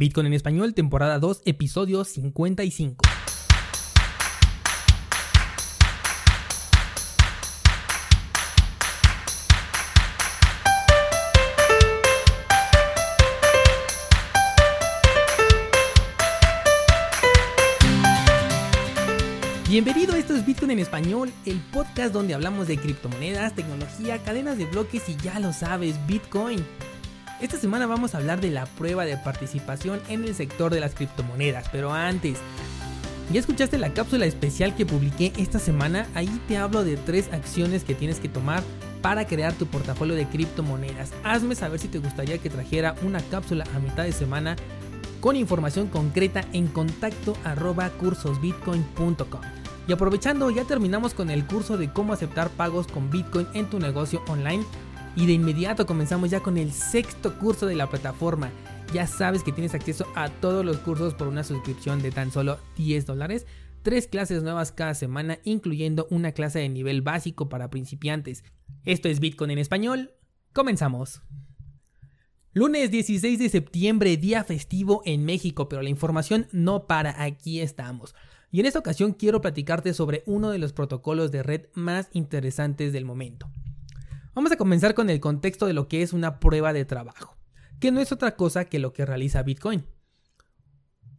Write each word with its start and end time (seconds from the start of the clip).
Bitcoin 0.00 0.28
en 0.28 0.32
español, 0.32 0.72
temporada 0.72 1.18
2, 1.18 1.42
episodio 1.44 2.04
55. 2.06 3.04
Bienvenido, 19.68 20.14
esto 20.14 20.34
es 20.34 20.46
Bitcoin 20.46 20.70
en 20.70 20.78
español, 20.78 21.30
el 21.44 21.60
podcast 21.74 22.14
donde 22.14 22.32
hablamos 22.32 22.68
de 22.68 22.78
criptomonedas, 22.78 23.54
tecnología, 23.54 24.16
cadenas 24.22 24.56
de 24.56 24.64
bloques 24.64 25.10
y 25.10 25.16
ya 25.16 25.38
lo 25.40 25.52
sabes, 25.52 25.94
Bitcoin. 26.06 26.64
Esta 27.40 27.56
semana 27.56 27.86
vamos 27.86 28.14
a 28.14 28.18
hablar 28.18 28.38
de 28.42 28.50
la 28.50 28.66
prueba 28.66 29.06
de 29.06 29.16
participación 29.16 29.98
en 30.10 30.24
el 30.24 30.34
sector 30.34 30.74
de 30.74 30.80
las 30.80 30.94
criptomonedas, 30.94 31.70
pero 31.72 31.90
antes, 31.90 32.38
¿ya 33.32 33.40
escuchaste 33.40 33.78
la 33.78 33.94
cápsula 33.94 34.26
especial 34.26 34.76
que 34.76 34.84
publiqué 34.84 35.32
esta 35.38 35.58
semana? 35.58 36.06
Ahí 36.14 36.28
te 36.46 36.58
hablo 36.58 36.84
de 36.84 36.98
tres 36.98 37.30
acciones 37.32 37.82
que 37.82 37.94
tienes 37.94 38.20
que 38.20 38.28
tomar 38.28 38.62
para 39.00 39.26
crear 39.26 39.54
tu 39.54 39.66
portafolio 39.66 40.14
de 40.14 40.28
criptomonedas. 40.28 41.12
Hazme 41.24 41.54
saber 41.54 41.80
si 41.80 41.88
te 41.88 41.98
gustaría 41.98 42.36
que 42.36 42.50
trajera 42.50 42.94
una 43.02 43.22
cápsula 43.22 43.64
a 43.74 43.78
mitad 43.78 44.04
de 44.04 44.12
semana 44.12 44.56
con 45.22 45.34
información 45.34 45.88
concreta 45.88 46.44
en 46.52 46.66
contacto 46.66 47.34
arroba 47.44 47.88
cursosbitcoin.com. 47.88 49.40
Y 49.88 49.92
aprovechando, 49.92 50.50
ya 50.50 50.64
terminamos 50.64 51.14
con 51.14 51.30
el 51.30 51.46
curso 51.46 51.78
de 51.78 51.90
cómo 51.90 52.12
aceptar 52.12 52.50
pagos 52.50 52.86
con 52.86 53.10
Bitcoin 53.10 53.46
en 53.54 53.68
tu 53.70 53.78
negocio 53.78 54.22
online. 54.28 54.64
Y 55.16 55.26
de 55.26 55.32
inmediato 55.32 55.86
comenzamos 55.86 56.30
ya 56.30 56.40
con 56.40 56.56
el 56.56 56.72
sexto 56.72 57.36
curso 57.38 57.66
de 57.66 57.74
la 57.74 57.88
plataforma. 57.88 58.50
Ya 58.92 59.06
sabes 59.06 59.42
que 59.42 59.52
tienes 59.52 59.74
acceso 59.74 60.06
a 60.14 60.28
todos 60.28 60.64
los 60.64 60.78
cursos 60.78 61.14
por 61.14 61.28
una 61.28 61.44
suscripción 61.44 62.00
de 62.00 62.12
tan 62.12 62.30
solo 62.30 62.58
10 62.76 63.06
dólares. 63.06 63.46
Tres 63.82 64.06
clases 64.06 64.42
nuevas 64.42 64.72
cada 64.72 64.94
semana, 64.94 65.38
incluyendo 65.44 66.06
una 66.10 66.32
clase 66.32 66.60
de 66.60 66.68
nivel 66.68 67.02
básico 67.02 67.48
para 67.48 67.70
principiantes. 67.70 68.44
Esto 68.84 69.08
es 69.08 69.20
Bitcoin 69.20 69.50
en 69.50 69.58
español. 69.58 70.12
Comenzamos. 70.52 71.22
Lunes 72.52 72.90
16 72.90 73.38
de 73.38 73.48
septiembre, 73.48 74.16
día 74.16 74.42
festivo 74.44 75.02
en 75.04 75.24
México, 75.24 75.68
pero 75.68 75.82
la 75.82 75.88
información 75.88 76.48
no 76.52 76.86
para, 76.86 77.22
aquí 77.22 77.60
estamos. 77.60 78.14
Y 78.50 78.60
en 78.60 78.66
esta 78.66 78.80
ocasión 78.80 79.12
quiero 79.12 79.40
platicarte 79.40 79.94
sobre 79.94 80.24
uno 80.26 80.50
de 80.50 80.58
los 80.58 80.72
protocolos 80.72 81.30
de 81.30 81.42
red 81.42 81.66
más 81.74 82.08
interesantes 82.12 82.92
del 82.92 83.04
momento. 83.04 83.48
Vamos 84.40 84.52
a 84.52 84.56
comenzar 84.56 84.94
con 84.94 85.10
el 85.10 85.20
contexto 85.20 85.66
de 85.66 85.74
lo 85.74 85.86
que 85.86 86.00
es 86.00 86.14
una 86.14 86.40
prueba 86.40 86.72
de 86.72 86.86
trabajo, 86.86 87.36
que 87.78 87.90
no 87.90 88.00
es 88.00 88.10
otra 88.10 88.36
cosa 88.36 88.64
que 88.64 88.78
lo 88.78 88.94
que 88.94 89.04
realiza 89.04 89.42
Bitcoin. 89.42 89.84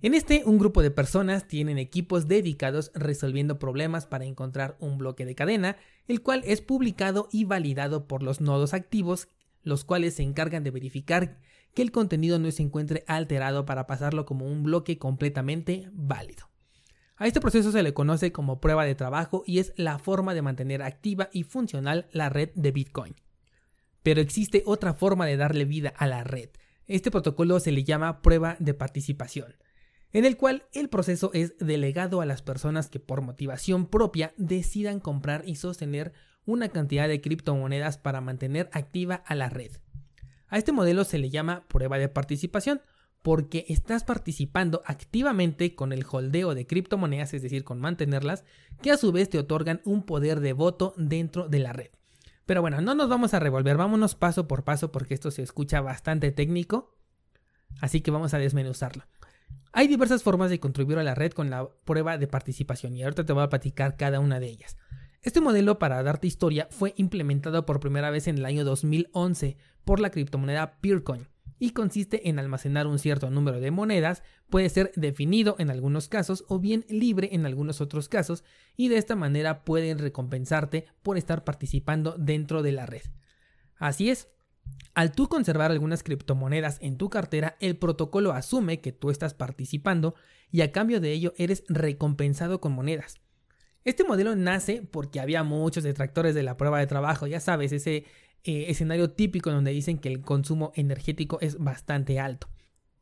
En 0.02 0.16
este, 0.16 0.42
un 0.44 0.58
grupo 0.58 0.82
de 0.82 0.90
personas 0.90 1.48
tienen 1.48 1.78
equipos 1.78 2.28
dedicados 2.28 2.92
resolviendo 2.96 3.60
problemas 3.60 4.08
para 4.08 4.26
encontrar 4.26 4.76
un 4.80 4.98
bloque 4.98 5.24
de 5.24 5.36
cadena, 5.36 5.78
el 6.08 6.24
cual 6.24 6.42
es 6.48 6.62
publicado 6.62 7.30
y 7.32 7.44
validado 7.44 8.08
por 8.08 8.24
los 8.24 8.42
nodos 8.42 8.74
activos, 8.74 9.28
los 9.62 9.86
cuales 9.86 10.16
se 10.16 10.24
encargan 10.24 10.64
de 10.64 10.72
verificar 10.72 11.38
que 11.76 11.84
el 11.84 11.92
contenido 11.92 12.40
no 12.40 12.50
se 12.50 12.64
encuentre 12.64 13.04
alterado 13.06 13.68
para 13.68 13.86
pasarlo 13.86 14.26
como 14.26 14.48
un 14.48 14.64
bloque 14.64 14.98
completamente 14.98 15.92
válido. 15.94 16.51
A 17.22 17.28
este 17.28 17.40
proceso 17.40 17.72
se 17.72 17.84
le 17.84 17.94
conoce 17.94 18.32
como 18.32 18.60
prueba 18.60 18.84
de 18.84 18.96
trabajo 18.96 19.44
y 19.46 19.60
es 19.60 19.74
la 19.76 20.00
forma 20.00 20.34
de 20.34 20.42
mantener 20.42 20.82
activa 20.82 21.30
y 21.32 21.44
funcional 21.44 22.08
la 22.12 22.30
red 22.30 22.50
de 22.56 22.72
Bitcoin. 22.72 23.14
Pero 24.02 24.22
existe 24.22 24.64
otra 24.66 24.96
forma 24.96 25.28
de 25.28 25.38
darle 25.38 25.66
vida 25.66 25.94
a 25.98 26.08
la 26.08 26.24
red. 26.24 26.50
Este 26.88 27.12
protocolo 27.12 27.60
se 27.60 27.72
le 27.72 27.84
llama 27.84 28.24
prueba 28.24 28.56
de 28.58 28.74
participación, 28.74 29.54
en 30.14 30.26
el 30.26 30.36
cual 30.36 30.64
el 30.74 30.90
proceso 30.90 31.30
es 31.36 31.56
delegado 31.60 32.22
a 32.22 32.26
las 32.26 32.42
personas 32.42 32.90
que 32.90 33.00
por 33.00 33.22
motivación 33.22 33.86
propia 33.86 34.34
decidan 34.38 35.00
comprar 35.00 35.44
y 35.46 35.58
sostener 35.58 36.14
una 36.46 36.70
cantidad 36.70 37.08
de 37.08 37.22
criptomonedas 37.22 38.00
para 38.00 38.22
mantener 38.22 38.68
activa 38.74 39.22
a 39.28 39.36
la 39.36 39.48
red. 39.48 39.74
A 40.48 40.58
este 40.58 40.72
modelo 40.72 41.04
se 41.04 41.20
le 41.20 41.30
llama 41.30 41.68
prueba 41.68 42.00
de 42.00 42.10
participación 42.10 42.82
porque 43.22 43.66
estás 43.70 44.04
participando 44.04 44.82
activamente 44.86 45.76
con 45.76 45.94
el 45.94 46.06
holdeo 46.10 46.56
de 46.56 46.66
criptomonedas, 46.66 47.34
es 47.34 47.42
decir, 47.42 47.64
con 47.64 47.80
mantenerlas, 47.80 48.44
que 48.82 48.92
a 48.92 48.98
su 48.98 49.12
vez 49.12 49.30
te 49.30 49.38
otorgan 49.38 49.82
un 49.86 50.04
poder 50.04 50.40
de 50.40 50.54
voto 50.54 50.94
dentro 50.98 51.48
de 51.48 51.60
la 51.60 51.74
red. 51.74 51.90
Pero 52.46 52.62
bueno, 52.62 52.82
no 52.82 52.96
nos 52.96 53.10
vamos 53.10 53.34
a 53.34 53.40
revolver, 53.40 53.78
vámonos 53.78 54.16
paso 54.16 54.48
por 54.48 54.64
paso 54.64 54.92
porque 54.92 55.14
esto 55.14 55.30
se 55.32 55.44
escucha 55.44 55.82
bastante 55.82 56.32
técnico, 56.32 56.98
así 57.80 58.02
que 58.02 58.12
vamos 58.12 58.34
a 58.34 58.40
desmenuzarlo. 58.40 59.06
Hay 59.74 59.88
diversas 59.88 60.24
formas 60.24 60.50
de 60.50 60.60
contribuir 60.60 60.98
a 60.98 61.04
la 61.04 61.16
red 61.16 61.32
con 61.32 61.50
la 61.50 61.70
prueba 61.86 62.18
de 62.18 62.28
participación 62.28 62.96
y 62.96 63.04
ahorita 63.04 63.26
te 63.26 63.34
voy 63.34 63.44
a 63.44 63.50
platicar 63.50 63.96
cada 63.96 64.20
una 64.20 64.40
de 64.40 64.48
ellas. 64.48 64.78
Este 65.22 65.40
modelo, 65.40 65.78
para 65.78 66.02
darte 66.02 66.28
historia, 66.28 66.68
fue 66.72 66.94
implementado 66.98 67.66
por 67.66 67.80
primera 67.80 68.10
vez 68.10 68.28
en 68.28 68.40
el 68.40 68.46
año 68.46 68.66
2011 68.66 69.56
por 69.86 70.00
la 70.00 70.10
criptomoneda 70.10 70.80
Peercoin 70.82 71.28
y 71.62 71.74
consiste 71.74 72.28
en 72.28 72.40
almacenar 72.40 72.88
un 72.88 72.98
cierto 72.98 73.30
número 73.30 73.60
de 73.60 73.70
monedas, 73.70 74.24
puede 74.50 74.68
ser 74.68 74.92
definido 74.96 75.56
en 75.60 75.70
algunos 75.70 76.08
casos 76.08 76.44
o 76.48 76.58
bien 76.58 76.86
libre 76.90 77.30
en 77.34 77.46
algunos 77.46 77.82
otros 77.82 78.10
casos, 78.10 78.44
y 78.76 78.88
de 78.88 78.98
esta 78.98 79.16
manera 79.16 79.64
pueden 79.64 80.00
recompensarte 80.00 80.88
por 81.04 81.20
estar 81.20 81.44
participando 81.44 82.16
dentro 82.18 82.64
de 82.64 82.72
la 82.72 82.88
red. 82.88 83.04
Así 83.76 84.10
es, 84.10 84.28
al 84.96 85.12
tú 85.12 85.30
conservar 85.30 85.70
algunas 85.70 86.02
criptomonedas 86.02 86.80
en 86.82 86.98
tu 86.98 87.12
cartera, 87.12 87.58
el 87.60 87.78
protocolo 87.78 88.32
asume 88.32 88.82
que 88.82 88.92
tú 88.92 89.12
estás 89.12 89.36
participando 89.36 90.16
y 90.50 90.62
a 90.62 90.72
cambio 90.72 91.00
de 91.00 91.12
ello 91.12 91.36
eres 91.38 91.64
recompensado 91.70 92.60
con 92.60 92.72
monedas. 92.72 93.22
Este 93.84 94.04
modelo 94.04 94.36
nace 94.36 94.82
porque 94.82 95.20
había 95.20 95.44
muchos 95.44 95.84
detractores 95.84 96.34
de 96.34 96.42
la 96.42 96.58
prueba 96.58 96.80
de 96.80 96.88
trabajo, 96.88 97.28
ya 97.28 97.40
sabes, 97.40 97.72
ese 97.72 98.06
eh, 98.44 98.66
escenario 98.70 99.12
típico 99.12 99.52
donde 99.52 99.72
dicen 99.72 100.00
que 100.00 100.10
el 100.10 100.22
consumo 100.22 100.72
energético 100.76 101.40
es 101.42 101.58
bastante 101.58 102.20
alto. 102.20 102.50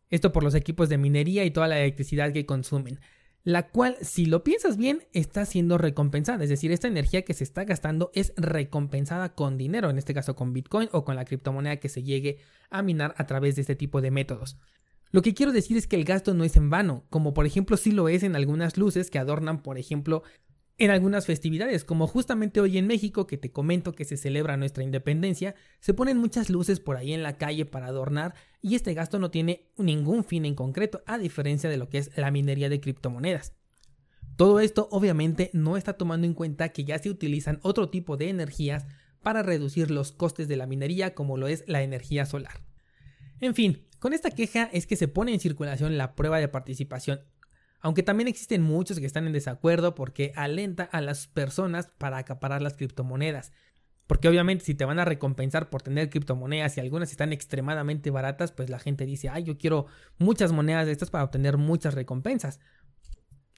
Esto 0.09 0.31
por 0.31 0.43
los 0.43 0.55
equipos 0.55 0.89
de 0.89 0.97
minería 0.97 1.45
y 1.45 1.51
toda 1.51 1.67
la 1.67 1.79
electricidad 1.79 2.33
que 2.33 2.45
consumen, 2.45 2.99
la 3.43 3.69
cual, 3.69 3.95
si 4.01 4.25
lo 4.25 4.43
piensas 4.43 4.77
bien, 4.77 5.03
está 5.13 5.45
siendo 5.45 5.77
recompensada. 5.77 6.43
Es 6.43 6.49
decir, 6.49 6.71
esta 6.71 6.87
energía 6.87 7.23
que 7.23 7.33
se 7.33 7.43
está 7.43 7.63
gastando 7.63 8.11
es 8.13 8.33
recompensada 8.35 9.33
con 9.33 9.57
dinero, 9.57 9.89
en 9.89 9.97
este 9.97 10.13
caso 10.13 10.35
con 10.35 10.51
Bitcoin 10.51 10.89
o 10.91 11.05
con 11.05 11.15
la 11.15 11.25
criptomoneda 11.25 11.77
que 11.77 11.89
se 11.89 12.03
llegue 12.03 12.39
a 12.69 12.81
minar 12.81 13.15
a 13.17 13.25
través 13.27 13.55
de 13.55 13.61
este 13.61 13.75
tipo 13.75 14.01
de 14.01 14.11
métodos. 14.11 14.57
Lo 15.11 15.21
que 15.21 15.33
quiero 15.33 15.51
decir 15.51 15.77
es 15.77 15.87
que 15.87 15.95
el 15.95 16.03
gasto 16.03 16.33
no 16.33 16.43
es 16.43 16.55
en 16.57 16.69
vano, 16.69 17.05
como 17.09 17.33
por 17.33 17.45
ejemplo 17.45 17.77
sí 17.77 17.91
lo 17.91 18.09
es 18.09 18.23
en 18.23 18.35
algunas 18.35 18.77
luces 18.77 19.09
que 19.09 19.17
adornan, 19.17 19.63
por 19.63 19.77
ejemplo, 19.77 20.21
en 20.79 20.91
algunas 20.91 21.25
festividades, 21.25 21.83
como 21.83 22.07
justamente 22.07 22.61
hoy 22.61 22.77
en 22.77 22.87
México, 22.87 23.27
que 23.27 23.37
te 23.37 23.51
comento 23.51 23.91
que 23.91 24.05
se 24.05 24.15
celebra 24.15 24.55
nuestra 24.55 24.83
independencia, 24.83 25.53
se 25.81 25.93
ponen 25.93 26.17
muchas 26.17 26.49
luces 26.49 26.79
por 26.79 26.95
ahí 26.95 27.13
en 27.13 27.21
la 27.21 27.37
calle 27.37 27.65
para 27.65 27.87
adornar 27.87 28.33
y 28.61 28.75
este 28.75 28.93
gasto 28.93 29.19
no 29.19 29.29
tiene 29.29 29.69
ningún 29.77 30.23
fin 30.23 30.45
en 30.45 30.55
concreto, 30.55 31.03
a 31.05 31.17
diferencia 31.17 31.69
de 31.69 31.75
lo 31.75 31.89
que 31.89 31.97
es 31.97 32.17
la 32.17 32.31
minería 32.31 32.69
de 32.69 32.79
criptomonedas. 32.79 33.53
Todo 34.37 34.61
esto 34.61 34.87
obviamente 34.89 35.51
no 35.51 35.75
está 35.75 35.93
tomando 35.93 36.25
en 36.25 36.33
cuenta 36.33 36.69
que 36.69 36.85
ya 36.85 36.97
se 36.97 37.09
utilizan 37.09 37.59
otro 37.61 37.89
tipo 37.89 38.15
de 38.15 38.29
energías 38.29 38.85
para 39.21 39.43
reducir 39.43 39.91
los 39.91 40.13
costes 40.13 40.47
de 40.47 40.55
la 40.55 40.65
minería 40.65 41.13
como 41.13 41.35
lo 41.35 41.49
es 41.49 41.65
la 41.67 41.83
energía 41.83 42.25
solar. 42.25 42.61
En 43.41 43.53
fin, 43.53 43.85
con 43.99 44.13
esta 44.13 44.31
queja 44.31 44.69
es 44.71 44.87
que 44.87 44.95
se 44.95 45.09
pone 45.09 45.33
en 45.33 45.41
circulación 45.41 45.97
la 45.97 46.15
prueba 46.15 46.39
de 46.39 46.47
participación 46.47 47.19
aunque 47.81 48.03
también 48.03 48.27
existen 48.27 48.61
muchos 48.61 48.99
que 48.99 49.05
están 49.05 49.25
en 49.27 49.33
desacuerdo 49.33 49.95
porque 49.95 50.33
alenta 50.35 50.83
a 50.83 51.01
las 51.01 51.27
personas 51.27 51.87
para 51.97 52.17
acaparar 52.17 52.61
las 52.61 52.75
criptomonedas. 52.75 53.51
Porque 54.07 54.27
obviamente 54.27 54.65
si 54.65 54.73
te 54.73 54.85
van 54.85 54.99
a 54.99 55.05
recompensar 55.05 55.69
por 55.69 55.83
tener 55.83 56.09
criptomonedas 56.09 56.75
y 56.75 56.79
algunas 56.79 57.11
están 57.11 57.31
extremadamente 57.31 58.09
baratas, 58.09 58.51
pues 58.51 58.69
la 58.69 58.79
gente 58.79 59.05
dice, 59.05 59.29
ay, 59.29 59.43
yo 59.43 59.57
quiero 59.57 59.85
muchas 60.17 60.51
monedas 60.51 60.87
de 60.87 60.91
estas 60.91 61.11
para 61.11 61.23
obtener 61.23 61.57
muchas 61.57 61.93
recompensas. 61.93 62.59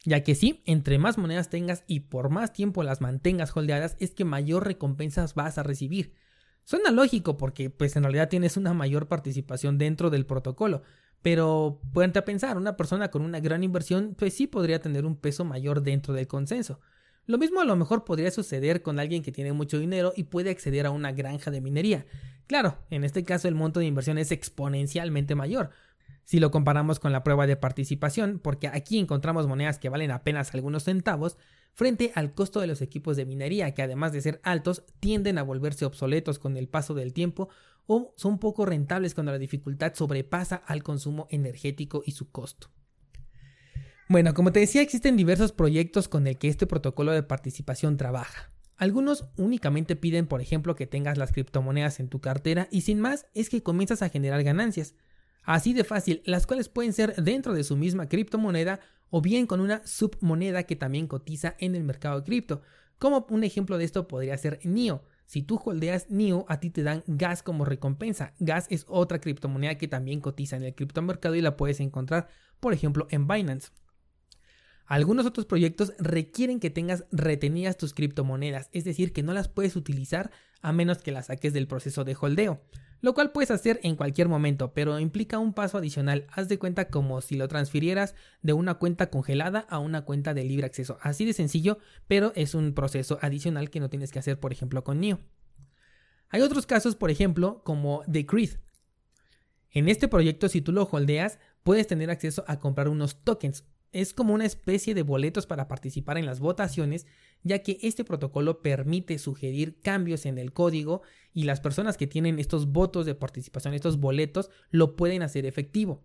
Ya 0.04 0.24
que 0.24 0.36
sí, 0.36 0.62
entre 0.66 0.98
más 0.98 1.18
monedas 1.18 1.50
tengas 1.50 1.84
y 1.88 2.02
por 2.02 2.30
más 2.30 2.54
tiempo 2.54 2.84
las 2.84 3.02
mantengas 3.02 3.56
holdeadas, 3.56 3.96
es 4.00 4.12
que 4.12 4.26
mayor 4.26 4.66
recompensas 4.66 5.36
vas 5.36 5.58
a 5.58 5.64
recibir. 5.64 6.16
Suena 6.64 6.92
lógico 6.92 7.38
porque 7.38 7.70
pues 7.70 7.96
en 7.96 8.04
realidad 8.04 8.30
tienes 8.30 8.58
una 8.58 8.74
mayor 8.74 9.08
participación 9.08 9.78
dentro 9.78 10.10
del 10.10 10.26
protocolo, 10.26 10.84
pero 11.22 11.80
pueden 11.94 12.12
a 12.18 12.22
pensar, 12.22 12.58
una 12.58 12.78
persona 12.78 13.12
con 13.12 13.22
una 13.22 13.40
gran 13.40 13.64
inversión 13.64 14.16
pues 14.18 14.34
sí 14.34 14.48
podría 14.48 14.80
tener 14.80 15.06
un 15.06 15.16
peso 15.16 15.46
mayor 15.46 15.82
dentro 15.82 16.14
del 16.14 16.28
consenso. 16.28 16.80
Lo 17.28 17.38
mismo 17.38 17.62
a 17.62 17.66
lo 17.66 17.76
mejor 17.76 18.04
podría 18.04 18.32
suceder 18.32 18.82
con 18.82 19.00
alguien 19.00 19.22
que 19.22 19.32
tiene 19.32 19.54
mucho 19.54 19.78
dinero 19.78 20.14
y 20.16 20.24
puede 20.24 20.50
acceder 20.50 20.86
a 20.86 20.92
una 20.92 21.12
granja 21.12 21.52
de 21.52 21.62
minería. 21.62 22.06
Claro, 22.48 22.80
en 22.90 23.04
este 23.04 23.24
caso 23.24 23.48
el 23.48 23.56
monto 23.56 23.80
de 23.80 23.86
inversión 23.86 24.18
es 24.18 24.32
exponencialmente 24.32 25.36
mayor, 25.36 25.70
si 26.24 26.40
lo 26.40 26.52
comparamos 26.52 27.00
con 27.00 27.12
la 27.12 27.24
prueba 27.24 27.48
de 27.48 27.56
participación, 27.56 28.40
porque 28.40 28.68
aquí 28.68 29.00
encontramos 29.00 29.48
monedas 29.48 29.80
que 29.80 29.90
valen 29.90 30.12
apenas 30.12 30.54
algunos 30.54 30.84
centavos, 30.84 31.38
frente 31.74 32.12
al 32.16 32.34
costo 32.34 32.60
de 32.60 32.68
los 32.68 32.82
equipos 32.82 33.18
de 33.18 33.26
minería, 33.26 33.74
que 33.74 33.82
además 33.82 34.12
de 34.14 34.22
ser 34.22 34.40
altos, 34.44 34.84
tienden 35.00 35.38
a 35.38 35.44
volverse 35.44 35.86
obsoletos 35.86 36.40
con 36.40 36.58
el 36.58 36.68
paso 36.68 36.94
del 36.94 37.14
tiempo 37.14 37.50
o 37.88 38.14
son 38.18 38.40
poco 38.40 38.66
rentables 38.66 39.14
cuando 39.14 39.32
la 39.32 39.40
dificultad 39.40 39.94
sobrepasa 39.96 40.56
al 40.56 40.84
consumo 40.84 41.28
energético 41.30 42.04
y 42.06 42.12
su 42.12 42.32
costo. 42.32 42.70
Bueno, 44.10 44.34
como 44.34 44.52
te 44.52 44.60
decía, 44.60 44.82
existen 44.82 45.16
diversos 45.16 45.54
proyectos 45.54 46.10
con 46.10 46.28
el 46.28 46.38
que 46.38 46.50
este 46.50 46.68
protocolo 46.68 47.14
de 47.14 47.24
participación 47.24 47.96
trabaja. 47.96 48.52
Algunos 48.76 49.30
únicamente 49.38 49.96
piden, 49.96 50.28
por 50.28 50.42
ejemplo, 50.42 50.76
que 50.76 50.88
tengas 50.88 51.18
las 51.18 51.32
criptomonedas 51.32 52.00
en 52.00 52.10
tu 52.10 52.20
cartera 52.20 52.68
y 52.72 52.82
sin 52.82 53.00
más 53.00 53.28
es 53.34 53.50
que 53.50 53.64
comienzas 53.64 54.02
a 54.02 54.10
generar 54.10 54.44
ganancias. 54.44 54.96
Así 55.44 55.74
de 55.74 55.84
fácil, 55.84 56.24
las 56.26 56.48
cuales 56.48 56.68
pueden 56.68 56.92
ser 56.92 57.16
dentro 57.16 57.54
de 57.54 57.64
su 57.64 57.78
misma 57.78 58.10
criptomoneda 58.10 58.80
o 59.10 59.22
bien 59.22 59.46
con 59.46 59.60
una 59.60 59.86
submoneda 59.86 60.64
que 60.64 60.76
también 60.76 61.08
cotiza 61.08 61.56
en 61.60 61.76
el 61.76 61.84
mercado 61.84 62.20
de 62.20 62.26
cripto. 62.26 62.64
Como 62.98 63.28
un 63.30 63.44
ejemplo 63.44 63.78
de 63.78 63.86
esto 63.86 64.08
podría 64.08 64.38
ser 64.38 64.60
NIO. 64.64 65.04
Si 65.32 65.44
tú 65.44 65.62
holdeas 65.64 66.10
NIO, 66.10 66.44
a 66.50 66.60
ti 66.60 66.72
te 66.72 66.84
dan 66.84 67.06
gas 67.08 67.42
como 67.42 67.64
recompensa. 67.64 68.34
Gas 68.40 68.68
es 68.70 68.84
otra 68.90 69.22
criptomoneda 69.22 69.78
que 69.78 69.88
también 69.88 70.20
cotiza 70.20 70.58
en 70.58 70.64
el 70.64 70.76
criptomercado 70.76 71.36
y 71.36 71.42
la 71.42 71.56
puedes 71.56 71.80
encontrar, 71.80 72.28
por 72.60 72.74
ejemplo, 72.74 73.08
en 73.12 73.30
Binance. 73.30 73.70
Algunos 74.86 75.26
otros 75.26 75.46
proyectos 75.46 75.94
requieren 76.00 76.60
que 76.60 76.70
tengas 76.70 77.06
retenidas 77.14 77.78
tus 77.78 77.94
criptomonedas, 77.94 78.68
es 78.74 78.84
decir, 78.84 79.14
que 79.14 79.24
no 79.24 79.32
las 79.32 79.48
puedes 79.48 79.78
utilizar 79.78 80.32
a 80.62 80.74
menos 80.74 80.98
que 80.98 81.14
las 81.14 81.28
saques 81.28 81.54
del 81.54 81.66
proceso 81.66 82.04
de 82.04 82.18
holdeo 82.20 82.62
lo 83.02 83.14
cual 83.14 83.32
puedes 83.32 83.52
hacer 83.52 83.80
en 83.84 83.96
cualquier 83.96 84.30
momento, 84.30 84.74
pero 84.74 85.00
implica 85.00 85.40
un 85.40 85.54
paso 85.54 85.78
adicional. 85.78 86.28
Haz 86.32 86.48
de 86.48 86.60
cuenta 86.60 86.90
como 86.90 87.22
si 87.22 87.36
lo 87.36 87.48
transfirieras 87.48 88.16
de 88.42 88.54
una 88.54 88.76
cuenta 88.76 89.10
congelada 89.10 89.66
a 89.70 89.80
una 89.80 90.06
cuenta 90.06 90.34
de 90.34 90.44
libre 90.44 90.66
acceso. 90.66 90.98
Así 91.02 91.26
de 91.26 91.34
sencillo, 91.34 91.80
pero 92.08 92.32
es 92.36 92.56
un 92.56 92.74
proceso 92.74 93.18
adicional 93.22 93.70
que 93.70 93.80
no 93.80 93.90
tienes 93.90 94.12
que 94.12 94.20
hacer, 94.20 94.40
por 94.40 94.52
ejemplo, 94.52 94.84
con 94.84 95.00
NIO. 95.00 95.20
Hay 96.30 96.42
otros 96.42 96.66
casos, 96.66 96.96
por 96.96 97.12
ejemplo, 97.12 97.62
como 97.64 98.04
The. 98.12 98.26
En 99.72 99.90
este 99.90 100.08
proyecto, 100.08 100.48
si 100.48 100.62
tú 100.62 100.72
lo 100.72 100.84
holdeas, 100.84 101.40
puedes 101.64 101.88
tener 101.88 102.10
acceso 102.10 102.44
a 102.48 102.60
comprar 102.60 102.88
unos 102.88 103.24
tokens, 103.24 103.66
es 103.92 104.14
como 104.14 104.34
una 104.34 104.46
especie 104.46 104.94
de 104.94 105.04
boletos 105.04 105.46
para 105.46 105.68
participar 105.68 106.18
en 106.18 106.26
las 106.26 106.40
votaciones, 106.40 107.08
ya 107.44 107.60
que 107.60 107.78
este 107.82 108.04
protocolo 108.04 108.62
permite 108.62 109.18
sugerir 109.20 109.80
cambios 109.82 110.26
en 110.26 110.38
el 110.38 110.54
código 110.54 111.02
y 111.34 111.44
las 111.44 111.60
personas 111.60 111.98
que 111.98 112.08
tienen 112.08 112.40
estos 112.40 112.72
votos 112.72 113.06
de 113.06 113.16
participación, 113.16 113.74
estos 113.74 114.00
boletos, 114.00 114.50
lo 114.70 114.96
pueden 114.96 115.24
hacer 115.24 115.46
efectivo. 115.46 116.04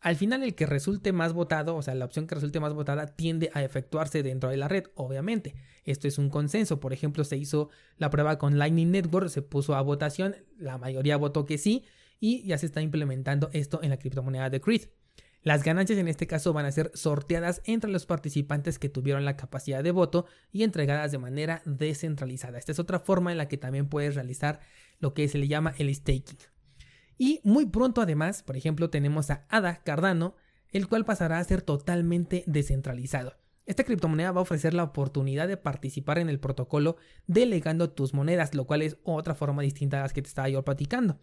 Al 0.00 0.14
final 0.14 0.44
el 0.44 0.54
que 0.54 0.66
resulte 0.66 1.12
más 1.12 1.32
votado, 1.32 1.74
o 1.74 1.82
sea, 1.82 1.94
la 1.94 2.04
opción 2.04 2.28
que 2.28 2.36
resulte 2.36 2.60
más 2.60 2.72
votada 2.72 3.06
tiende 3.06 3.50
a 3.52 3.64
efectuarse 3.64 4.22
dentro 4.22 4.48
de 4.48 4.56
la 4.56 4.68
red, 4.68 4.84
obviamente. 4.94 5.54
Esto 5.84 6.06
es 6.06 6.18
un 6.18 6.30
consenso, 6.30 6.78
por 6.78 6.92
ejemplo, 6.92 7.24
se 7.24 7.36
hizo 7.36 7.68
la 7.96 8.08
prueba 8.08 8.38
con 8.38 8.58
Lightning 8.58 8.92
Network, 8.92 9.28
se 9.28 9.42
puso 9.42 9.74
a 9.74 9.82
votación, 9.82 10.36
la 10.56 10.78
mayoría 10.78 11.16
votó 11.16 11.44
que 11.44 11.58
sí 11.58 11.84
y 12.20 12.44
ya 12.44 12.58
se 12.58 12.66
está 12.66 12.80
implementando 12.80 13.50
esto 13.52 13.80
en 13.82 13.90
la 13.90 13.98
criptomoneda 13.98 14.50
de 14.50 14.60
Creed. 14.60 14.82
Las 15.48 15.64
ganancias 15.64 15.98
en 15.98 16.08
este 16.08 16.26
caso 16.26 16.52
van 16.52 16.66
a 16.66 16.72
ser 16.72 16.90
sorteadas 16.92 17.62
entre 17.64 17.90
los 17.90 18.04
participantes 18.04 18.78
que 18.78 18.90
tuvieron 18.90 19.24
la 19.24 19.38
capacidad 19.38 19.82
de 19.82 19.92
voto 19.92 20.26
y 20.52 20.62
entregadas 20.62 21.10
de 21.10 21.16
manera 21.16 21.62
descentralizada. 21.64 22.58
Esta 22.58 22.72
es 22.72 22.78
otra 22.78 22.98
forma 23.00 23.32
en 23.32 23.38
la 23.38 23.48
que 23.48 23.56
también 23.56 23.88
puedes 23.88 24.14
realizar 24.14 24.60
lo 24.98 25.14
que 25.14 25.26
se 25.26 25.38
le 25.38 25.48
llama 25.48 25.72
el 25.78 25.94
staking. 25.94 26.36
Y 27.16 27.40
muy 27.44 27.64
pronto 27.64 28.02
además, 28.02 28.42
por 28.42 28.58
ejemplo, 28.58 28.90
tenemos 28.90 29.30
a 29.30 29.46
ADA 29.48 29.76
Cardano, 29.76 30.36
el 30.70 30.86
cual 30.86 31.06
pasará 31.06 31.38
a 31.38 31.44
ser 31.44 31.62
totalmente 31.62 32.44
descentralizado. 32.46 33.34
Esta 33.64 33.84
criptomoneda 33.84 34.32
va 34.32 34.40
a 34.40 34.42
ofrecer 34.42 34.74
la 34.74 34.84
oportunidad 34.84 35.48
de 35.48 35.56
participar 35.56 36.18
en 36.18 36.28
el 36.28 36.40
protocolo 36.40 36.98
delegando 37.26 37.88
tus 37.88 38.12
monedas, 38.12 38.54
lo 38.54 38.66
cual 38.66 38.82
es 38.82 38.98
otra 39.02 39.34
forma 39.34 39.62
distinta 39.62 39.98
a 39.98 40.02
las 40.02 40.12
que 40.12 40.20
te 40.20 40.28
estaba 40.28 40.50
yo 40.50 40.62
platicando. 40.62 41.18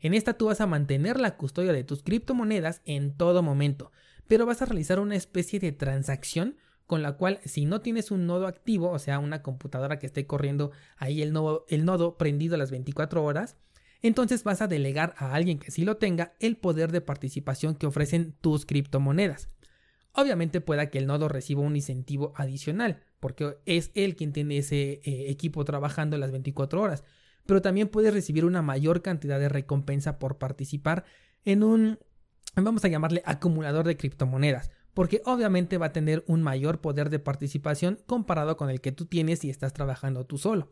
En 0.00 0.14
esta 0.14 0.34
tú 0.34 0.46
vas 0.46 0.60
a 0.60 0.66
mantener 0.66 1.20
la 1.20 1.36
custodia 1.36 1.72
de 1.72 1.84
tus 1.84 2.02
criptomonedas 2.02 2.80
en 2.84 3.16
todo 3.16 3.42
momento, 3.42 3.92
pero 4.26 4.46
vas 4.46 4.62
a 4.62 4.66
realizar 4.66 4.98
una 4.98 5.16
especie 5.16 5.60
de 5.60 5.72
transacción 5.72 6.56
con 6.86 7.02
la 7.02 7.12
cual 7.12 7.38
si 7.44 7.66
no 7.66 7.82
tienes 7.82 8.10
un 8.10 8.26
nodo 8.26 8.46
activo, 8.46 8.90
o 8.90 8.98
sea, 8.98 9.18
una 9.18 9.42
computadora 9.42 9.98
que 9.98 10.06
esté 10.06 10.26
corriendo 10.26 10.72
ahí 10.96 11.22
el 11.22 11.32
nodo, 11.32 11.64
el 11.68 11.84
nodo 11.84 12.16
prendido 12.16 12.56
las 12.56 12.70
24 12.70 13.22
horas, 13.22 13.56
entonces 14.02 14.42
vas 14.44 14.62
a 14.62 14.66
delegar 14.66 15.14
a 15.18 15.34
alguien 15.34 15.58
que 15.58 15.70
sí 15.70 15.84
lo 15.84 15.98
tenga 15.98 16.34
el 16.40 16.56
poder 16.56 16.90
de 16.90 17.00
participación 17.00 17.74
que 17.74 17.86
ofrecen 17.86 18.34
tus 18.40 18.66
criptomonedas. 18.66 19.50
Obviamente 20.12 20.60
pueda 20.60 20.90
que 20.90 20.98
el 20.98 21.06
nodo 21.06 21.28
reciba 21.28 21.60
un 21.60 21.76
incentivo 21.76 22.32
adicional, 22.34 23.04
porque 23.20 23.58
es 23.66 23.92
él 23.94 24.16
quien 24.16 24.32
tiene 24.32 24.58
ese 24.58 25.00
eh, 25.04 25.30
equipo 25.30 25.64
trabajando 25.64 26.18
las 26.18 26.32
24 26.32 26.80
horas, 26.80 27.04
pero 27.50 27.62
también 27.62 27.88
puedes 27.88 28.14
recibir 28.14 28.44
una 28.44 28.62
mayor 28.62 29.02
cantidad 29.02 29.40
de 29.40 29.48
recompensa 29.48 30.20
por 30.20 30.38
participar 30.38 31.04
en 31.44 31.64
un, 31.64 31.98
vamos 32.54 32.84
a 32.84 32.88
llamarle 32.88 33.24
acumulador 33.26 33.88
de 33.88 33.96
criptomonedas, 33.96 34.70
porque 34.94 35.20
obviamente 35.24 35.76
va 35.76 35.86
a 35.86 35.92
tener 35.92 36.22
un 36.28 36.42
mayor 36.42 36.80
poder 36.80 37.10
de 37.10 37.18
participación 37.18 37.98
comparado 38.06 38.56
con 38.56 38.70
el 38.70 38.80
que 38.80 38.92
tú 38.92 39.06
tienes 39.06 39.40
si 39.40 39.50
estás 39.50 39.72
trabajando 39.72 40.26
tú 40.26 40.38
solo. 40.38 40.68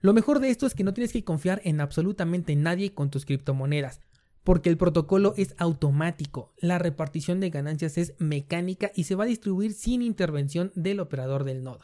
Lo 0.00 0.14
mejor 0.14 0.40
de 0.40 0.48
esto 0.48 0.64
es 0.66 0.74
que 0.74 0.82
no 0.82 0.94
tienes 0.94 1.12
que 1.12 1.24
confiar 1.24 1.60
en 1.62 1.82
absolutamente 1.82 2.56
nadie 2.56 2.94
con 2.94 3.10
tus 3.10 3.26
criptomonedas, 3.26 4.00
porque 4.44 4.70
el 4.70 4.78
protocolo 4.78 5.34
es 5.36 5.54
automático, 5.58 6.54
la 6.56 6.78
repartición 6.78 7.38
de 7.38 7.50
ganancias 7.50 7.98
es 7.98 8.14
mecánica 8.18 8.92
y 8.94 9.04
se 9.04 9.14
va 9.14 9.24
a 9.24 9.26
distribuir 9.26 9.74
sin 9.74 10.00
intervención 10.00 10.72
del 10.74 11.00
operador 11.00 11.44
del 11.44 11.62
nodo. 11.62 11.80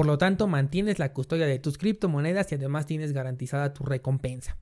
Por 0.00 0.06
lo 0.06 0.16
tanto, 0.16 0.46
mantienes 0.46 0.98
la 0.98 1.12
custodia 1.12 1.44
de 1.44 1.58
tus 1.58 1.76
criptomonedas 1.76 2.50
y 2.50 2.54
además 2.54 2.86
tienes 2.86 3.12
garantizada 3.12 3.74
tu 3.74 3.84
recompensa. 3.84 4.56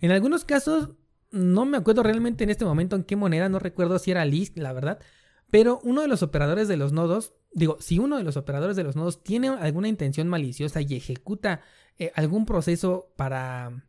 En 0.00 0.10
algunos 0.10 0.44
casos, 0.44 0.90
no 1.30 1.64
me 1.64 1.76
acuerdo 1.76 2.02
realmente 2.02 2.42
en 2.42 2.50
este 2.50 2.64
momento 2.64 2.96
en 2.96 3.04
qué 3.04 3.14
moneda, 3.14 3.48
no 3.48 3.60
recuerdo 3.60 4.00
si 4.00 4.10
era 4.10 4.24
Lisk, 4.24 4.58
la 4.58 4.72
verdad, 4.72 4.98
pero 5.52 5.78
uno 5.84 6.00
de 6.00 6.08
los 6.08 6.24
operadores 6.24 6.66
de 6.66 6.76
los 6.76 6.92
nodos, 6.92 7.34
digo, 7.52 7.76
si 7.78 8.00
uno 8.00 8.16
de 8.16 8.24
los 8.24 8.36
operadores 8.36 8.74
de 8.74 8.82
los 8.82 8.96
nodos 8.96 9.22
tiene 9.22 9.46
alguna 9.46 9.86
intención 9.86 10.26
maliciosa 10.26 10.80
y 10.80 10.96
ejecuta 10.96 11.60
eh, 12.00 12.10
algún 12.16 12.44
proceso 12.44 13.12
para 13.14 13.86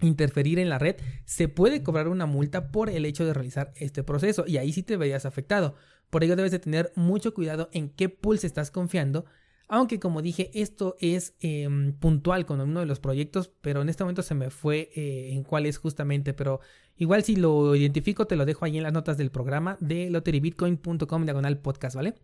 interferir 0.00 0.60
en 0.60 0.68
la 0.68 0.78
red, 0.78 0.98
se 1.24 1.48
puede 1.48 1.82
cobrar 1.82 2.06
una 2.06 2.26
multa 2.26 2.70
por 2.70 2.90
el 2.90 3.06
hecho 3.06 3.24
de 3.26 3.34
realizar 3.34 3.72
este 3.74 4.04
proceso 4.04 4.44
y 4.46 4.58
ahí 4.58 4.72
sí 4.72 4.84
te 4.84 4.96
verías 4.96 5.26
afectado. 5.26 5.74
Por 6.10 6.22
ello 6.22 6.36
debes 6.36 6.52
de 6.52 6.60
tener 6.60 6.92
mucho 6.94 7.34
cuidado 7.34 7.70
en 7.72 7.88
qué 7.88 8.08
pulse 8.08 8.46
estás 8.46 8.70
confiando 8.70 9.24
aunque 9.68 9.98
como 9.98 10.22
dije, 10.22 10.50
esto 10.54 10.96
es 11.00 11.34
em, 11.40 11.92
puntual 11.92 12.46
con 12.46 12.60
uno 12.60 12.80
de 12.80 12.86
los 12.86 13.00
proyectos, 13.00 13.50
pero 13.60 13.82
en 13.82 13.88
este 13.88 14.04
momento 14.04 14.22
se 14.22 14.34
me 14.34 14.50
fue 14.50 14.90
eh, 14.94 15.32
en 15.32 15.42
cuál 15.42 15.66
es 15.66 15.78
justamente, 15.78 16.34
pero 16.34 16.60
igual 16.96 17.24
si 17.24 17.36
lo 17.36 17.74
identifico 17.74 18.26
te 18.26 18.36
lo 18.36 18.44
dejo 18.46 18.64
ahí 18.64 18.76
en 18.76 18.84
las 18.84 18.92
notas 18.92 19.16
del 19.16 19.30
programa 19.30 19.76
de 19.80 20.10
lotterybitcoin.com 20.10 21.24
diagonal 21.24 21.58
podcast, 21.58 21.96
¿vale? 21.96 22.14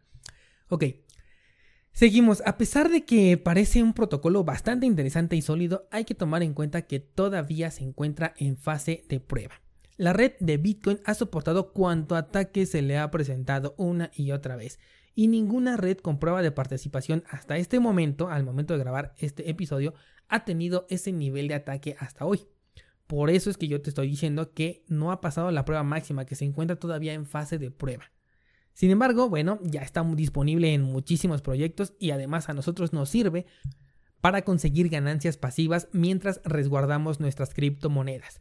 Ok. 0.69 0.85
Seguimos, 1.93 2.43
a 2.47 2.57
pesar 2.57 2.91
de 2.91 3.05
que 3.05 3.37
parece 3.37 3.83
un 3.83 3.93
protocolo 3.93 4.45
bastante 4.45 4.87
interesante 4.87 5.37
y 5.37 5.43
sólido, 5.43 5.87
hay 5.91 6.05
que 6.07 6.15
tomar 6.15 6.43
en 6.43 6.55
cuenta 6.55 6.83
que 6.83 7.01
todavía 7.01 7.71
se 7.71 7.85
encuentra 7.85 8.33
en 8.39 8.57
fase 8.57 9.05
de 9.09 9.21
prueba. 9.21 9.61
La 9.99 10.15
red 10.15 10.33
de 10.41 10.57
Bitcoin 10.57 11.01
ha 11.05 11.13
soportado 11.13 11.73
cuanto 11.73 12.17
ataque 12.17 12.65
se 12.65 12.81
le 12.81 12.97
ha 12.97 13.11
presentado 13.11 13.75
una 13.77 14.11
y 14.15 14.31
otra 14.31 14.57
vez 14.57 14.79
y 15.15 15.29
ninguna 15.29 15.77
red 15.77 15.99
con 15.99 16.19
prueba 16.19 16.43
de 16.43 16.53
participación 16.53 17.25
hasta 17.29 17.57
este 17.57 17.81
momento, 17.81 18.29
al 18.29 18.45
momento 18.45 18.75
de 18.75 18.81
grabar 18.81 19.15
este 19.19 19.51
episodio, 19.51 19.95
ha 20.29 20.45
tenido 20.45 20.87
ese 20.89 21.13
nivel 21.13 21.49
de 21.49 21.55
ataque 21.55 21.97
hasta 21.99 22.25
hoy. 22.25 22.47
Por 23.07 23.29
eso 23.29 23.51
es 23.51 23.59
que 23.59 23.69
yo 23.69 23.83
te 23.83 23.91
estoy 23.91 24.09
diciendo 24.09 24.53
que 24.55 24.85
no 24.89 25.13
ha 25.13 25.21
pasado 25.21 25.51
la 25.51 25.65
prueba 25.65 25.83
máxima, 25.83 26.25
que 26.25 26.35
se 26.35 26.45
encuentra 26.45 26.77
todavía 26.77 27.13
en 27.13 27.27
fase 27.27 27.59
de 27.59 27.71
prueba. 27.71 28.11
Sin 28.73 28.91
embargo, 28.91 29.29
bueno, 29.29 29.59
ya 29.63 29.83
está 29.83 30.03
disponible 30.03 30.73
en 30.73 30.83
muchísimos 30.83 31.43
proyectos 31.43 31.93
y 31.99 32.11
además 32.11 32.49
a 32.49 32.55
nosotros 32.55 32.93
nos 32.95 33.11
sirve 33.11 33.45
para 34.23 34.43
conseguir 34.43 34.89
ganancias 34.89 35.37
pasivas 35.37 35.89
mientras 35.93 36.41
resguardamos 36.45 37.21
nuestras 37.21 37.53
criptomonedas. 37.53 38.39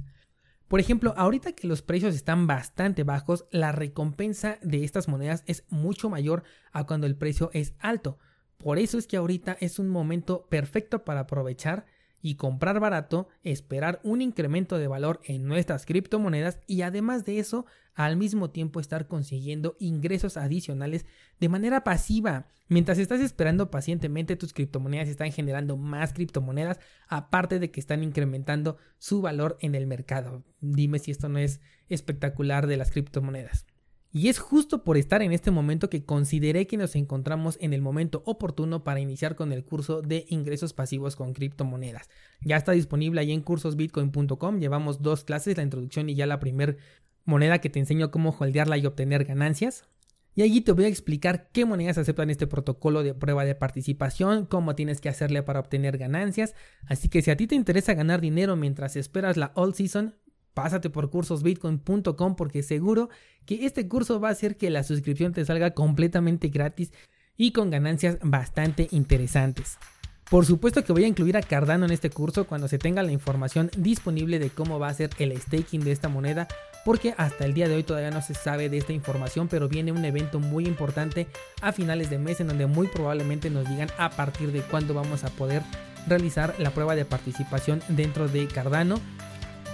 Por 0.72 0.80
ejemplo, 0.80 1.14
ahorita 1.18 1.52
que 1.52 1.68
los 1.68 1.82
precios 1.82 2.16
están 2.16 2.48
bastante 2.48 3.04
bajos, 3.04 3.44
la 3.52 3.74
recompensa 3.74 4.58
de 4.62 4.86
estas 4.86 5.10
monedas 5.10 5.44
es 5.46 5.66
mucho 5.68 6.10
mayor 6.10 6.44
a 6.72 6.86
cuando 6.86 7.08
el 7.08 7.18
precio 7.18 7.50
es 7.52 7.74
alto. 7.80 8.20
Por 8.58 8.80
eso 8.80 8.98
es 8.98 9.06
que 9.06 9.18
ahorita 9.18 9.58
es 9.60 9.80
un 9.80 9.90
momento 9.90 10.48
perfecto 10.48 11.04
para 11.04 11.20
aprovechar 11.20 11.86
y 12.22 12.36
comprar 12.36 12.80
barato, 12.80 13.28
esperar 13.44 14.00
un 14.04 14.22
incremento 14.22 14.78
de 14.78 14.88
valor 14.88 15.22
en 15.24 15.48
nuestras 15.48 15.86
criptomonedas 15.86 16.60
y 16.68 16.82
además 16.84 17.26
de 17.26 17.40
eso, 17.40 17.66
al 17.94 18.16
mismo 18.18 18.50
tiempo 18.50 18.80
estar 18.80 19.08
consiguiendo 19.08 19.76
ingresos 19.80 20.38
adicionales 20.38 21.06
de 21.40 21.50
manera 21.50 21.84
pasiva. 21.84 22.48
Mientras 22.68 23.00
estás 23.00 23.20
esperando 23.20 23.70
pacientemente, 23.70 24.36
tus 24.36 24.54
criptomonedas 24.54 25.10
están 25.10 25.32
generando 25.32 25.76
más 25.76 26.14
criptomonedas, 26.14 26.80
aparte 27.08 27.60
de 27.60 27.72
que 27.72 27.80
están 27.80 28.04
incrementando 28.04 28.78
su 28.98 29.22
valor 29.22 29.58
en 29.60 29.76
el 29.76 29.88
mercado. 29.88 30.44
Dime 30.62 31.00
si 31.00 31.12
esto 31.12 31.28
no 31.28 31.40
es 31.40 31.60
espectacular 31.90 32.68
de 32.68 32.78
las 32.78 32.92
criptomonedas. 32.92 33.66
Y 34.14 34.28
es 34.28 34.40
justo 34.40 34.84
por 34.84 34.98
estar 34.98 35.22
en 35.22 35.32
este 35.32 35.52
momento 35.52 35.90
que 35.90 36.04
consideré 36.04 36.68
que 36.68 36.76
nos 36.76 36.96
encontramos 36.96 37.58
en 37.62 37.74
el 37.74 37.82
momento 37.82 38.24
oportuno 38.26 38.84
para 38.84 39.00
iniciar 39.00 39.36
con 39.36 39.54
el 39.54 39.64
curso 39.64 40.02
de 40.02 40.26
ingresos 40.28 40.74
pasivos 40.74 41.16
con 41.16 41.34
criptomonedas. 41.34 42.10
Ya 42.42 42.58
está 42.58 42.74
disponible 42.74 43.22
ahí 43.22 43.32
en 43.32 43.42
cursosbitcoin.com. 43.42 44.60
Llevamos 44.60 45.02
dos 45.02 45.24
clases, 45.24 45.56
la 45.56 45.64
introducción 45.64 46.10
y 46.10 46.16
ya 46.16 46.26
la 46.26 46.42
primer 46.42 46.78
moneda 47.24 47.60
que 47.60 47.70
te 47.70 47.80
enseño 47.80 48.12
cómo 48.12 48.36
holdearla 48.38 48.78
y 48.78 48.86
obtener 48.86 49.24
ganancias. 49.24 49.86
Y 50.34 50.44
allí 50.44 50.62
te 50.62 50.72
voy 50.72 50.86
a 50.86 50.90
explicar 50.90 51.50
qué 51.52 51.66
monedas 51.66 51.98
aceptan 51.98 52.30
este 52.30 52.48
protocolo 52.48 53.04
de 53.04 53.14
prueba 53.14 53.44
de 53.44 53.56
participación, 53.56 54.46
cómo 54.46 54.76
tienes 54.76 55.02
que 55.02 55.10
hacerle 55.10 55.44
para 55.44 55.60
obtener 55.60 55.98
ganancias. 55.98 56.56
Así 56.86 57.10
que 57.10 57.22
si 57.22 57.32
a 57.32 57.38
ti 57.38 57.48
te 57.48 57.56
interesa 57.56 57.94
ganar 57.94 58.22
dinero 58.22 58.56
mientras 58.56 58.96
esperas 58.96 59.36
la 59.36 59.52
all 59.56 59.74
season, 59.74 60.16
Pásate 60.54 60.90
por 60.90 61.10
cursosbitcoin.com 61.10 62.36
porque 62.36 62.64
seguro 62.64 63.10
que 63.46 63.66
este 63.66 63.88
curso 63.88 64.20
va 64.20 64.30
a 64.30 64.32
hacer 64.32 64.58
que 64.58 64.70
la 64.70 64.84
suscripción 64.84 65.34
te 65.34 65.46
salga 65.46 65.72
completamente 65.72 66.50
gratis 66.50 66.92
y 67.38 67.52
con 67.52 67.70
ganancias 67.70 68.18
bastante 68.22 68.88
interesantes. 68.92 69.78
Por 70.32 70.46
supuesto 70.46 70.86
que 70.86 70.94
voy 70.94 71.04
a 71.04 71.08
incluir 71.08 71.36
a 71.36 71.42
Cardano 71.42 71.84
en 71.84 71.92
este 71.92 72.10
curso 72.10 72.48
cuando 72.48 72.70
se 72.70 72.78
tenga 72.78 73.04
la 73.04 73.12
información 73.12 73.70
disponible 73.78 74.40
de 74.40 74.50
cómo 74.50 74.80
va 74.80 74.88
a 74.88 74.94
ser 74.94 75.10
el 75.20 75.38
staking 75.38 75.84
de 75.84 75.92
esta 75.92 76.08
moneda, 76.08 76.48
porque 76.86 77.14
hasta 77.18 77.44
el 77.44 77.54
día 77.54 77.68
de 77.68 77.76
hoy 77.76 77.84
todavía 77.84 78.12
no 78.12 78.22
se 78.22 78.34
sabe 78.34 78.70
de 78.70 78.78
esta 78.78 78.94
información, 78.94 79.50
pero 79.50 79.68
viene 79.68 79.92
un 79.92 80.06
evento 80.06 80.40
muy 80.40 80.68
importante 80.68 81.28
a 81.62 81.74
finales 81.74 82.10
de 82.10 82.18
mes 82.18 82.40
en 82.40 82.48
donde 82.48 82.66
muy 82.66 82.88
probablemente 82.88 83.50
nos 83.50 83.68
digan 83.68 83.90
a 83.98 84.10
partir 84.10 84.54
de 84.54 84.62
cuándo 84.62 84.94
vamos 84.94 85.26
a 85.26 85.30
poder 85.32 85.64
realizar 86.08 86.56
la 86.60 86.72
prueba 86.72 86.96
de 86.96 87.04
participación 87.04 87.82
dentro 87.90 88.30
de 88.30 88.48
Cardano 88.48 89.02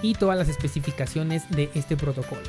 y 0.01 0.13
todas 0.13 0.37
las 0.37 0.49
especificaciones 0.49 1.49
de 1.49 1.69
este 1.73 1.97
protocolo. 1.97 2.41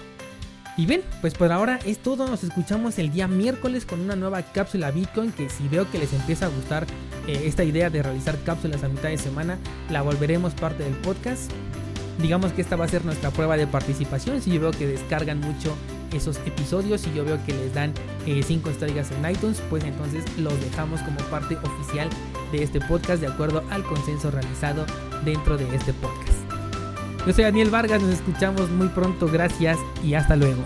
Y 0.79 0.87
bien, 0.87 1.03
pues 1.21 1.35
por 1.35 1.51
ahora 1.51 1.81
es 1.85 1.99
todo, 1.99 2.29
nos 2.29 2.45
escuchamos 2.45 3.01
el 3.01 3.11
día 3.11 3.27
miércoles 3.27 3.85
con 3.85 4.01
una 4.01 4.15
nueva 4.15 4.43
cápsula 4.43 4.93
Bitcoin 4.93 5.33
que 5.33 5.51
si 5.51 5.67
veo 5.67 5.91
que 5.91 5.99
les 5.99 6.13
empieza 6.13 6.47
a 6.47 6.51
gustar 6.51 6.87
eh, 7.27 7.43
esta 7.47 7.65
idea 7.65 7.91
de 7.91 8.01
realizar 8.01 8.39
cápsulas 8.45 8.85
a 8.85 8.89
mitad 8.89 9.09
de 9.09 9.19
semana, 9.19 9.59
la 9.91 10.03
volveremos 10.03 10.55
parte 10.55 10.85
del 10.85 10.95
podcast. 10.95 11.51
Digamos 12.23 12.53
que 12.53 12.63
esta 12.63 12.77
va 12.77 12.85
a 12.85 12.89
ser 12.89 13.05
nuestra 13.05 13.31
prueba 13.31 13.57
de 13.57 13.67
participación, 13.67 14.41
si 14.41 14.53
yo 14.53 14.61
veo 14.61 14.71
que 14.71 14.87
descargan 14.87 15.41
mucho 15.41 15.77
esos 16.13 16.39
episodios 16.47 17.07
y 17.07 17.15
yo 17.15 17.25
veo 17.25 17.45
que 17.45 17.53
les 17.53 17.75
dan 17.75 17.93
5 18.25 18.69
eh, 18.69 18.73
estrellas 18.73 19.11
en 19.11 19.29
iTunes, 19.29 19.61
pues 19.69 19.83
entonces 19.83 20.25
los 20.39 20.59
dejamos 20.61 21.01
como 21.03 21.19
parte 21.29 21.57
oficial 21.57 22.09
de 22.53 22.63
este 22.63 22.81
podcast 22.81 23.21
de 23.21 23.27
acuerdo 23.27 23.65
al 23.71 23.83
consenso 23.83 24.31
realizado 24.31 24.87
dentro 25.25 25.57
de 25.57 25.75
este 25.75 25.93
podcast. 25.95 26.48
Yo 27.29 27.35
soy 27.35 27.45
Daniel 27.45 27.69
Vargas, 27.69 28.01
nos 28.01 28.15
escuchamos 28.15 28.71
muy 28.71 28.89
pronto, 28.89 29.29
gracias 29.31 29.77
y 30.03 30.15
hasta 30.15 30.35
luego. 30.35 30.65